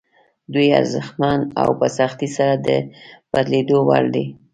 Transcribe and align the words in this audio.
دوی 0.53 0.67
ارزښتمن 0.79 1.39
او 1.61 1.69
په 1.79 1.87
سختۍ 1.97 2.29
سره 2.37 2.53
د 2.65 2.67
بدلېدو 3.31 3.77
وړ 3.87 4.05
دي. 4.15 4.25